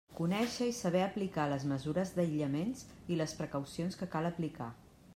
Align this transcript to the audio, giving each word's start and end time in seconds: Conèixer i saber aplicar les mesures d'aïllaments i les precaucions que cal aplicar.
Conèixer 0.19 0.67
i 0.69 0.71
saber 0.77 1.03
aplicar 1.07 1.45
les 1.51 1.67
mesures 1.73 2.15
d'aïllaments 2.17 2.83
i 3.15 3.21
les 3.23 3.39
precaucions 3.43 4.01
que 4.03 4.13
cal 4.17 4.35
aplicar. 4.35 4.77